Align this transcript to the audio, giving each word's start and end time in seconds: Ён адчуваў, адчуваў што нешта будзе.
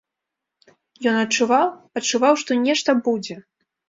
Ён 1.11 1.19
адчуваў, 1.23 1.67
адчуваў 2.01 2.33
што 2.45 2.57
нешта 2.65 2.97
будзе. 3.09 3.37